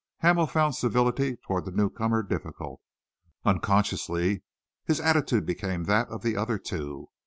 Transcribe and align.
Hamel 0.21 0.47
found 0.47 0.73
civility 0.73 1.37
towards 1.45 1.67
the 1.67 1.71
newcomer 1.71 2.23
difficult. 2.23 2.81
Unconsciously 3.45 4.41
his 4.83 4.99
attitude 4.99 5.45
became 5.45 5.83
that 5.83 6.07
of 6.07 6.23
the 6.23 6.35
other 6.35 6.57
two. 6.57 7.09